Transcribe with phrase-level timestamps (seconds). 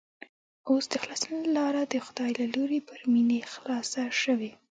[0.69, 4.51] اوس د خلاصون لاره د خدای له لوري پر مينې خلاصه شوې